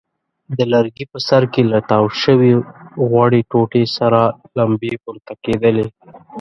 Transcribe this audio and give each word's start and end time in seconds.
د 0.57 0.59
لرګي 0.73 1.05
په 1.11 1.19
سر 1.27 1.43
کې 1.53 1.61
له 1.71 1.79
تاو 1.89 2.05
شوې 2.21 2.51
غوړې 3.09 3.41
ټوټې 3.49 3.83
سرې 3.95 4.25
لمبې 4.57 4.93
پورته 5.03 5.33
کېدلې. 5.43 5.87